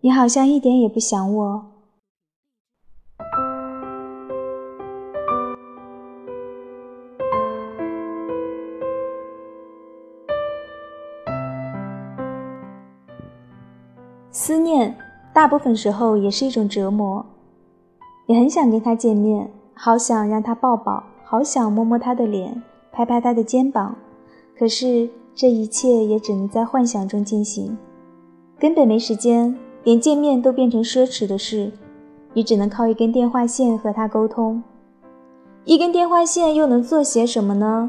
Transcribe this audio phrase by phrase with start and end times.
[0.00, 1.66] 你好像一点也不想我。
[14.30, 14.96] 思念
[15.34, 17.26] 大部分时候也是一种折磨，
[18.26, 22.62] 你很想跟他见面，好想让他抱抱，好想摸摸他的脸，
[22.92, 23.96] 拍拍他的肩膀，
[24.56, 27.76] 可是这一切也只能在幻想中进行，
[28.60, 29.58] 根本没时间。
[29.88, 31.72] 连见面都变成奢侈的事，
[32.34, 34.62] 你只能靠一根电话线和他沟通。
[35.64, 37.88] 一根电话线又能做些什么呢？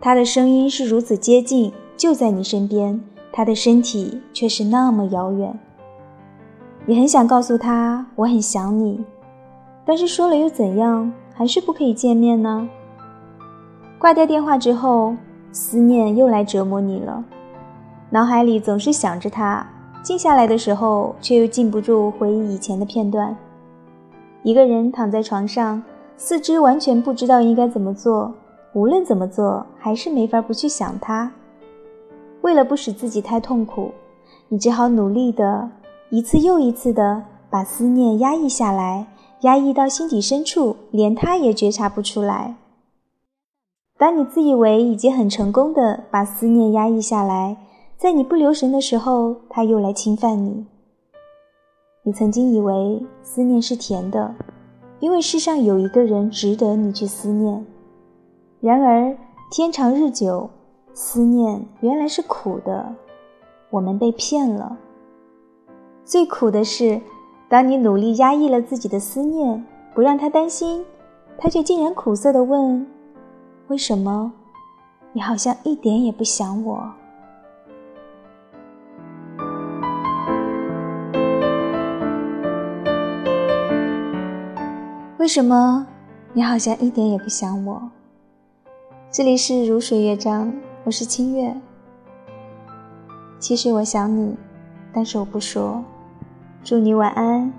[0.00, 2.98] 他的声音是如此接近，就在你身边，
[3.30, 5.54] 他的身体却是那么遥远。
[6.86, 9.04] 你很想告诉他我很想你，
[9.84, 11.12] 但是说了又怎样？
[11.34, 12.66] 还是不可以见面呢？
[13.98, 15.14] 挂掉电话之后，
[15.52, 17.22] 思念又来折磨你了，
[18.08, 19.66] 脑海里总是想着他。
[20.04, 23.34] 静下来的时候，却又禁不住回忆以前的片段。
[24.42, 25.82] 一个人躺在床上，
[26.18, 28.30] 四肢完全不知道应该怎么做，
[28.74, 31.32] 无论怎么做，还是没法不去想他。
[32.42, 33.92] 为了不使自己太痛苦，
[34.48, 35.70] 你只好努力的
[36.10, 39.06] 一次又一次的把思念压抑下来，
[39.40, 42.56] 压抑到心底深处，连他也觉察不出来。
[43.96, 47.56] 当你自以为已经很成功的把思念压抑下来。
[48.04, 50.66] 在你不留神的时候，他又来侵犯你。
[52.02, 54.34] 你曾经以为思念是甜的，
[55.00, 57.64] 因为世上有一个人值得你去思念。
[58.60, 59.16] 然而
[59.50, 60.50] 天长日久，
[60.92, 62.94] 思念原来是苦的。
[63.70, 64.76] 我们被骗了。
[66.04, 67.00] 最苦的是，
[67.48, 70.84] 当你努力压抑了自己的思念，不让他担心，
[71.38, 72.86] 他却竟然苦涩地问
[73.68, 74.30] ：“为什么？
[75.14, 76.92] 你好像一点也不想我。”
[85.24, 85.86] 为什么
[86.34, 87.90] 你好像一点也不想我？
[89.10, 90.52] 这里是如水乐章，
[90.84, 91.56] 我是清月。
[93.38, 94.36] 其实我想你，
[94.92, 95.82] 但是我不说。
[96.62, 97.50] 祝你晚安。